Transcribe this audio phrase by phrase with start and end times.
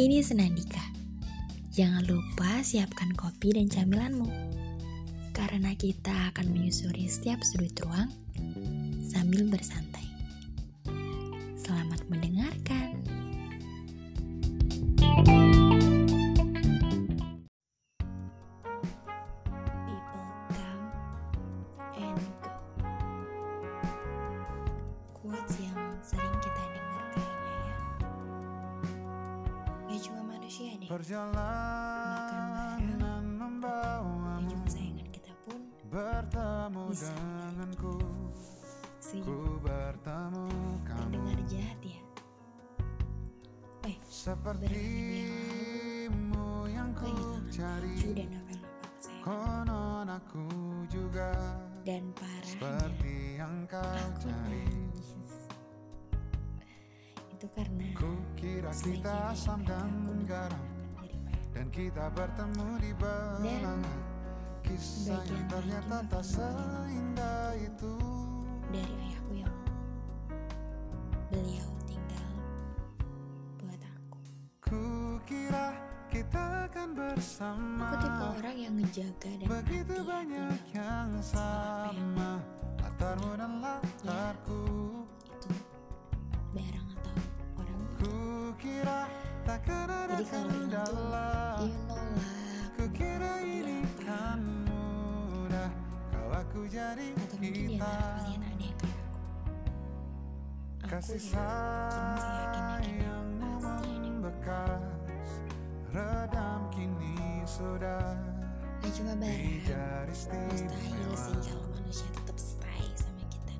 [0.00, 0.80] Ini Senandika.
[1.76, 4.32] Jangan lupa siapkan kopi dan camilanmu.
[5.36, 8.08] Karena kita akan menyusuri setiap sudut ruang
[9.04, 10.08] sambil bersantai.
[11.60, 12.79] Selamat mendengarkan.
[30.90, 32.82] Perjalanan
[33.38, 34.58] membawamu
[35.14, 37.94] kita pun bertemu denganku.
[39.22, 40.50] Ku bertemu
[40.82, 42.02] kamu Pendengar jahat ya.
[43.86, 44.66] Eh, Sepertimu
[46.66, 48.26] yang ku kehilangan cari.
[49.22, 50.42] Konon aku
[50.90, 51.54] juga
[51.86, 54.66] Dan parahnya, Seperti yang kau cari.
[57.38, 60.69] Itu karena Ku kira kita asam dan garam.
[61.60, 63.84] Dan kita bertemu di belakang
[64.64, 68.00] Kisah yang ternyata tak seindah itu.
[68.72, 69.56] Dari ayahku yang
[71.28, 72.32] beliau tinggal
[73.60, 74.20] buat aku.
[74.64, 74.84] Ku
[75.28, 75.76] kira
[76.08, 77.92] kita akan bersama.
[77.92, 82.40] Aku tipe orang yang ngejaga dan Begitu banyak yang sama.
[82.80, 84.60] Latarmu dan latarku.
[84.64, 84.79] itu
[100.90, 102.82] Kasih sayangmu
[103.62, 104.82] membekas
[105.94, 108.18] Redam kini sudah
[108.82, 110.10] gak cuma barang
[110.50, 113.54] mustahil sih kalau manusia tetap stay sama kita.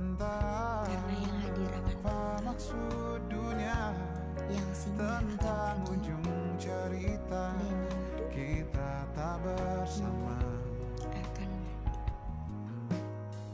[0.00, 3.92] Entah Karena yang hadir akan maksud dunia?
[4.48, 6.24] Yang singgah Tentang ujung
[6.56, 7.52] cerita
[8.32, 10.40] Kita tak bersama.
[11.12, 11.52] Akan.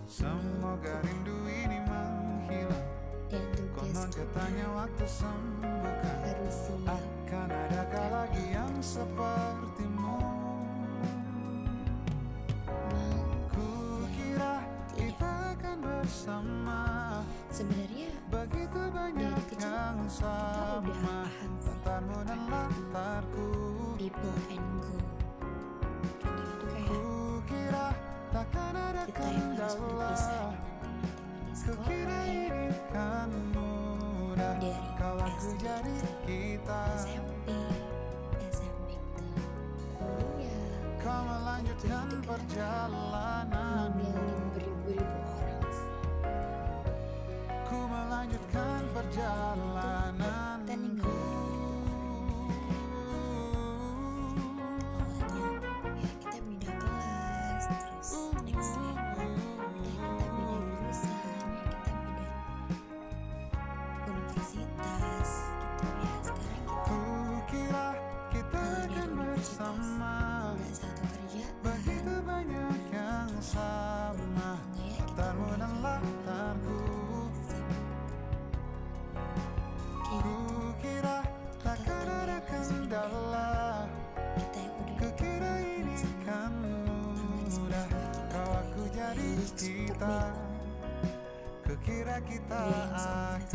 [0.06, 2.89] Semoga rindu ini menghilang
[3.30, 3.46] dan
[3.78, 6.98] Konon katanya waktu sembuhkan harus siap.
[7.30, 9.89] Akan adakah lagi yang sepertimu
[64.40, 67.86] universitas gitu ya sekarang kita kira
[68.32, 70.14] kita kalau beda akan universitas bersama
[70.56, 74.56] nggak satu kerjaan Begitu banyak yang sama.
[74.80, 76.80] Ya kita Latarmu udah dan latarku
[77.44, 77.84] kayak
[80.08, 80.20] Ku
[80.80, 81.18] kira
[81.60, 83.84] takkan ada kendala.
[84.40, 86.52] Kita yang udah Kukira ini kan
[87.52, 87.88] mudah
[88.32, 90.32] Kau aku jadi kita
[91.68, 92.60] Kukira kita
[92.96, 93.49] akan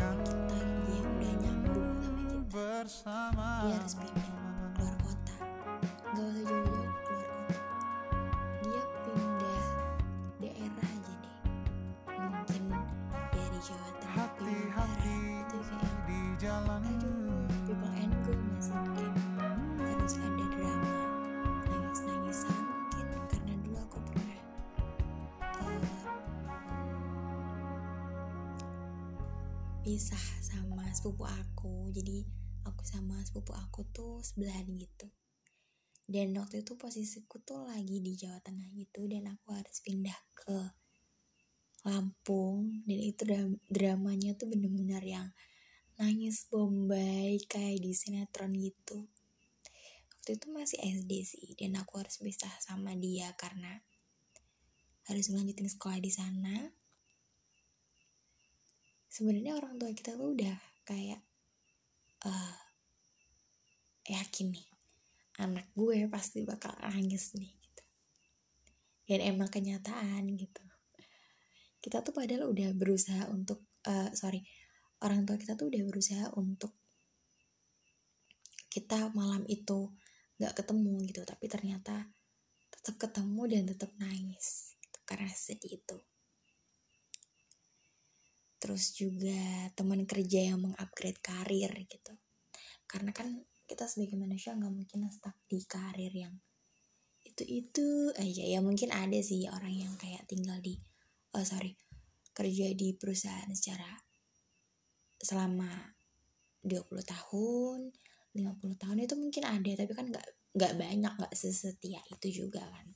[2.86, 4.30] dia harus pindah
[4.78, 5.34] keluar kota.
[6.14, 7.58] Nggak usah jauh-jauh keluar kota.
[8.62, 9.66] Dia pindah
[10.38, 11.34] daerah aja deh.
[12.14, 12.62] Mungkin
[13.34, 16.78] dari Jawa Tengah ke Hati-hati itu kayak di jalan.
[16.86, 18.78] Aduh people and go nggak sih?
[18.78, 19.14] Kayak
[19.82, 20.94] harus ada drama.
[21.66, 24.38] Nangis-nangisan mungkin karena dulu aku pernah
[25.42, 25.82] eh,
[29.82, 31.90] pisah sama sepupu aku.
[31.90, 32.35] Jadi
[32.66, 35.06] aku sama sepupu aku tuh sebelahan gitu.
[36.06, 40.58] Dan waktu itu posisiku tuh lagi di Jawa Tengah gitu dan aku harus pindah ke
[41.86, 42.82] Lampung.
[42.86, 45.28] Dan itu dram- dramanya tuh bener-bener yang
[45.98, 49.06] nangis bombay kayak di sinetron gitu.
[50.14, 53.82] Waktu itu masih SD sih dan aku harus pisah sama dia karena
[55.06, 56.70] harus melanjutin sekolah di sana.
[59.06, 61.25] Sebenarnya orang tua kita tuh udah kayak
[62.24, 62.54] eh
[64.06, 64.66] yakin nih
[65.42, 67.84] anak gue pasti bakal nangis nih gitu.
[69.04, 70.64] Dan emang kenyataan gitu.
[71.82, 74.40] Kita tuh padahal udah berusaha untuk eh sorry
[75.04, 76.72] orang tua kita tuh udah berusaha untuk
[78.72, 79.92] kita malam itu
[80.40, 81.20] nggak ketemu gitu.
[81.26, 82.08] Tapi ternyata
[82.72, 85.96] tetap ketemu dan tetap nangis gitu, karena sedih itu
[88.56, 92.12] terus juga teman kerja yang mengupgrade karir gitu.
[92.88, 96.34] Karena kan kita sebagai manusia nggak mungkin stuck di karir yang
[97.26, 98.44] itu itu aja.
[98.46, 100.78] Ya mungkin ada sih orang yang kayak tinggal di
[101.36, 101.76] oh sorry
[102.36, 103.88] kerja di perusahaan secara
[105.16, 105.68] selama
[106.60, 107.78] 20 tahun
[108.36, 112.86] 50 tahun itu mungkin ada tapi kan nggak nggak banyak nggak sesetia itu juga kan.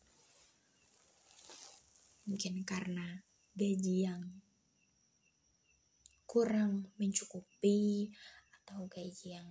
[2.28, 3.20] Mungkin karena
[3.56, 4.22] gaji yang
[6.30, 8.06] kurang mencukupi
[8.62, 9.50] atau gaji yang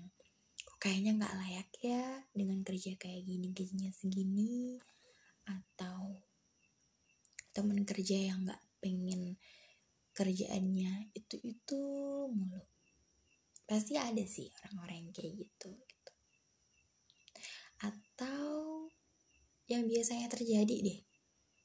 [0.79, 4.79] kayaknya nggak layak ya dengan kerja kayak gini gajinya segini
[5.43, 6.23] atau
[7.51, 9.35] temen kerja yang nggak pengen
[10.15, 11.81] kerjaannya itu itu
[12.31, 12.63] mulu.
[13.67, 16.13] Pasti ada sih orang-orang yang kayak gitu gitu.
[17.83, 18.87] Atau
[19.67, 20.99] yang biasanya terjadi deh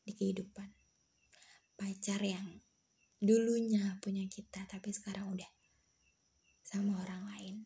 [0.05, 0.75] di kehidupan.
[1.79, 2.59] Pacar yang
[3.25, 5.51] dulunya punya kita tapi sekarang udah
[6.61, 7.57] sama orang lain.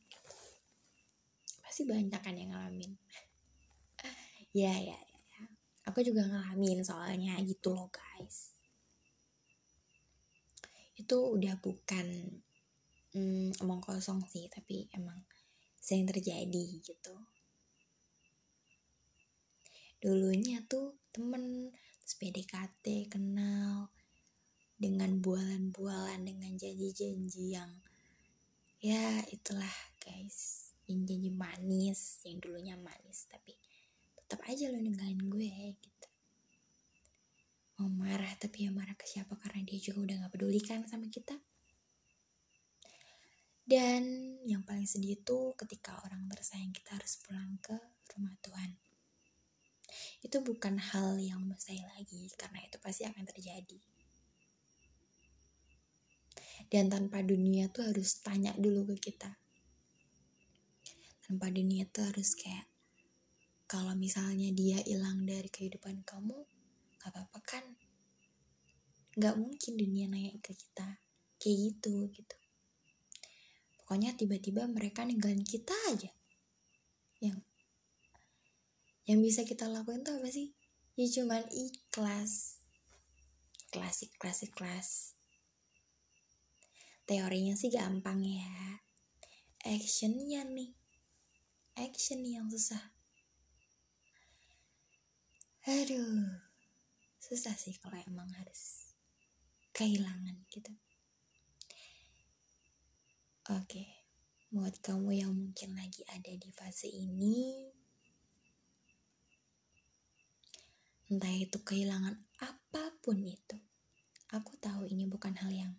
[1.59, 2.95] Pasti banyak kan yang ngalamin.
[4.57, 5.43] Ya ya ya.
[5.93, 8.57] Aku juga ngalamin soalnya gitu loh guys.
[10.97, 12.07] Itu udah bukan
[13.13, 15.21] hmm, omong kosong sih tapi emang
[15.77, 17.15] sering terjadi gitu.
[20.01, 21.75] Dulunya tuh temen
[22.09, 23.93] terus PDKT kenal
[24.79, 27.71] dengan bualan-bualan dengan janji-janji yang
[28.79, 33.59] ya itulah guys yang janji manis yang dulunya manis tapi
[34.15, 35.51] tetap aja lo ninggalin gue
[35.83, 36.09] gitu
[37.83, 41.11] mau marah tapi ya marah ke siapa karena dia juga udah gak peduli kan sama
[41.11, 41.35] kita
[43.69, 44.01] dan
[44.49, 47.77] yang paling sedih itu ketika orang tersayang kita harus pulang ke
[48.17, 48.73] rumah Tuhan.
[50.25, 53.77] Itu bukan hal yang mustahil lagi, karena itu pasti akan terjadi.
[56.69, 59.33] Dan tanpa dunia tuh harus tanya dulu ke kita.
[61.25, 62.69] Tanpa dunia tuh harus kayak,
[63.69, 66.37] kalau misalnya dia hilang dari kehidupan kamu,
[67.01, 67.65] gak apa-apa kan?
[69.17, 71.01] Gak mungkin dunia naik ke kita.
[71.41, 72.39] Kayak gitu, gitu
[73.89, 76.13] pokoknya tiba-tiba mereka ninggalin kita aja
[77.25, 77.41] yang
[79.09, 80.53] yang bisa kita lakuin tuh apa sih
[80.93, 82.61] ya cuman ikhlas
[83.73, 85.17] klasik klasik kelas
[87.09, 88.85] teorinya sih gampang ya.
[89.65, 90.77] Actionnya nih.
[91.81, 92.93] Action yang susah.
[95.65, 96.49] Aduh
[97.29, 98.89] susah sih kalau emang harus
[99.77, 100.73] kehilangan gitu.
[103.53, 103.85] Oke,
[104.49, 107.69] buat kamu yang mungkin lagi ada di fase ini,
[111.13, 113.57] entah itu kehilangan apa pun itu,
[114.33, 115.73] aku tahu ini bukan hal yang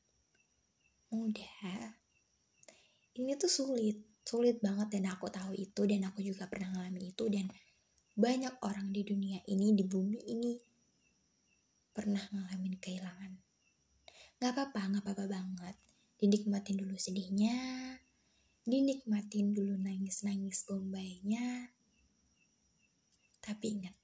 [1.11, 1.97] mudah.
[3.19, 7.25] Ini tuh sulit, sulit banget dan aku tahu itu dan aku juga pernah ngalamin itu
[7.27, 7.49] dan
[8.15, 10.53] banyak orang di dunia ini, di bumi ini
[11.91, 13.31] pernah ngalamin kehilangan.
[14.39, 15.75] Gak apa-apa, gak apa-apa banget
[16.19, 17.55] dinikmatin dulu sedihnya,
[18.67, 21.71] dinikmatin dulu nangis-nangis bombaynya.
[23.39, 23.95] Tapi ingat,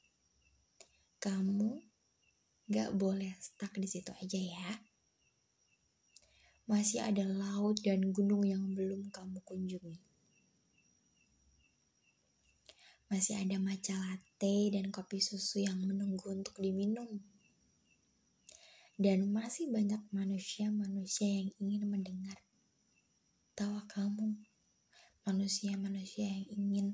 [1.20, 1.76] kamu
[2.72, 4.70] gak boleh stuck di situ aja ya.
[6.66, 10.02] Masih ada laut dan gunung yang belum kamu kunjungi.
[13.06, 17.22] Masih ada matcha latte dan kopi susu yang menunggu untuk diminum.
[18.98, 22.42] Dan masih banyak manusia-manusia yang ingin mendengar.
[23.54, 24.34] Tawa kamu
[25.30, 26.88] manusia-manusia yang ingin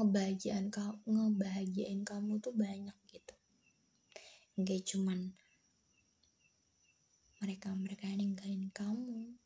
[0.00, 3.36] ngebahagiain kamu ngebahagiain kamu tuh banyak gitu.
[4.56, 5.36] Nggak cuman
[7.46, 9.38] mereka mereka yang ninggalin kamu.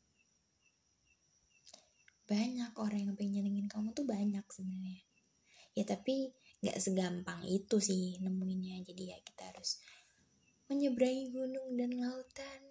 [2.25, 5.05] Banyak orang yang pengen nyenengin kamu tuh banyak sebenarnya.
[5.77, 6.33] Ya tapi
[6.65, 8.81] nggak segampang itu sih nemuinnya.
[8.89, 9.77] Jadi ya kita harus
[10.65, 12.61] menyeberangi gunung dan lautan.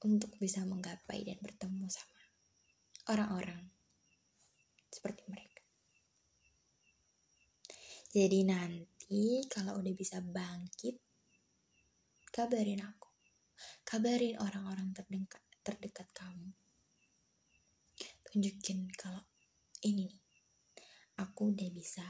[0.00, 2.20] Untuk bisa menggapai dan bertemu sama
[3.12, 3.68] orang-orang
[4.88, 5.60] seperti mereka.
[8.08, 11.09] Jadi nanti kalau udah bisa bangkit,
[12.32, 13.10] kabarin aku.
[13.84, 16.50] Kabarin orang-orang terdekat, terdekat kamu.
[18.24, 19.22] Tunjukin kalau
[19.84, 20.22] ini nih,
[21.18, 22.06] aku udah bisa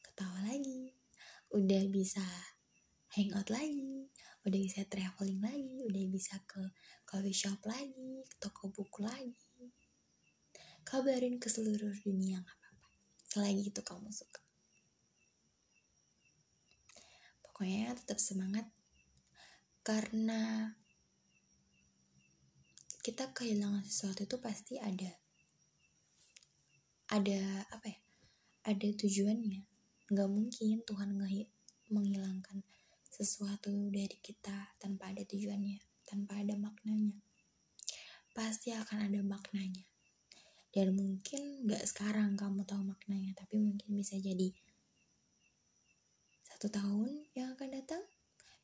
[0.00, 0.96] ketawa lagi,
[1.52, 2.24] udah bisa
[3.14, 4.08] hangout lagi,
[4.48, 6.62] udah bisa traveling lagi, udah bisa ke
[7.04, 9.36] coffee shop lagi, ke toko buku lagi.
[10.90, 12.88] kabarin ke seluruh dunia nggak apa-apa
[13.30, 14.42] selagi itu kamu suka
[17.46, 18.66] pokoknya tetap semangat
[19.90, 20.70] karena
[23.02, 25.10] kita kehilangan sesuatu itu pasti ada.
[27.10, 27.98] Ada apa ya
[28.70, 29.66] ada tujuannya.
[30.14, 31.18] Nggak mungkin Tuhan
[31.90, 32.62] menghilangkan
[33.10, 37.18] sesuatu dari kita tanpa ada tujuannya tanpa ada maknanya.
[38.30, 39.82] Pasti akan ada maknanya.
[40.70, 44.54] Dan mungkin nggak sekarang kamu tahu maknanya tapi mungkin bisa jadi
[46.46, 48.06] satu tahun yang akan datang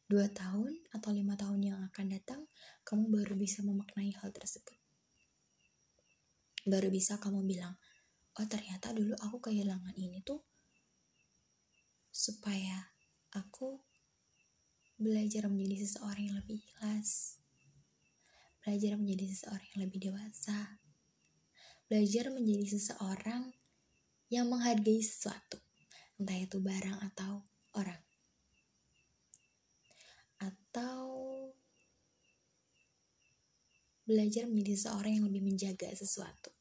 [0.06, 2.46] dua tahun atau lima tahun yang akan datang,
[2.86, 4.78] kamu baru bisa memaknai hal tersebut.
[6.62, 7.74] Baru bisa kamu bilang,
[8.38, 10.42] oh ternyata dulu aku kehilangan ini tuh
[12.14, 12.86] supaya
[13.34, 13.82] aku
[14.96, 17.42] belajar menjadi seseorang yang lebih ikhlas,
[18.62, 20.58] belajar menjadi seseorang yang lebih dewasa,
[21.90, 23.52] belajar menjadi seseorang
[24.30, 25.58] yang menghargai sesuatu,
[26.18, 27.44] entah itu barang atau
[27.76, 28.05] orang
[30.76, 31.08] atau
[34.04, 36.52] belajar menjadi seorang yang lebih menjaga sesuatu.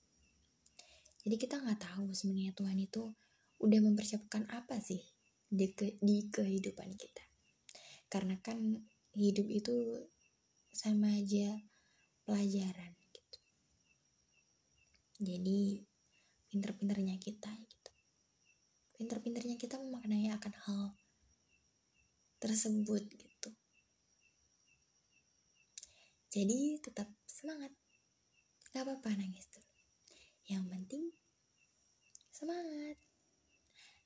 [1.19, 3.11] Jadi kita nggak tahu sebenarnya Tuhan itu
[3.59, 5.03] udah mempersiapkan apa sih
[5.51, 7.25] di, ke, di kehidupan kita.
[8.07, 8.55] Karena kan
[9.19, 9.75] hidup itu
[10.71, 11.59] sama aja
[12.23, 13.39] pelajaran gitu.
[15.27, 15.83] Jadi
[16.55, 17.91] pinter-pinternya kita gitu.
[18.95, 20.83] Pinter-pinternya kita memaknai akan hal
[22.39, 23.34] tersebut gitu.
[26.35, 27.71] Jadi tetap semangat.
[28.75, 29.71] Gak apa-apa nangis dulu.
[30.51, 31.03] Yang penting
[32.27, 32.99] semangat.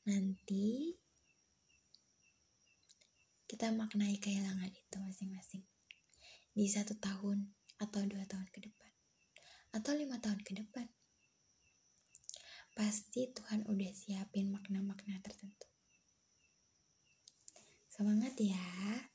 [0.06, 0.94] Nanti
[3.50, 5.66] kita maknai kehilangan itu masing-masing.
[6.54, 7.50] Di satu tahun
[7.82, 8.92] atau dua tahun ke depan.
[9.74, 10.86] Atau lima tahun ke depan.
[12.78, 15.66] Pasti Tuhan udah siapin makna-makna tertentu.
[17.90, 19.09] Semangat ya.